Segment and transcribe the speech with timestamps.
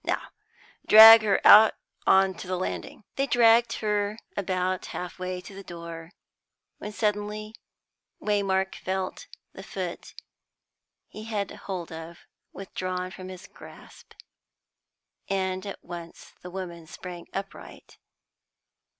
[0.03, 0.29] Now,
[0.87, 1.75] drag her out
[2.07, 6.13] on to the landing." They dragged her about half way to the door,
[6.79, 7.53] when suddenly
[8.19, 10.15] Waymark felt the foot
[11.07, 14.13] he had hold of withdrawn from his grasp,
[15.29, 17.99] and at once the woman sprang upright.